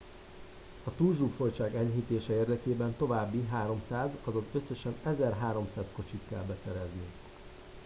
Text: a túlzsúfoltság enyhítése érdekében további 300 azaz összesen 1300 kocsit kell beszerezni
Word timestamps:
a 0.83 0.91
túlzsúfoltság 0.97 1.75
enyhítése 1.75 2.33
érdekében 2.33 2.95
további 2.97 3.45
300 3.47 4.11
azaz 4.23 4.43
összesen 4.53 4.95
1300 5.03 5.89
kocsit 5.95 6.21
kell 6.29 6.43
beszerezni 6.47 7.09